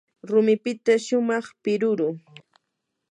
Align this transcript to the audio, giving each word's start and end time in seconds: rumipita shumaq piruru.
rumipita 0.29 0.93
shumaq 1.05 1.45
piruru. 1.63 2.09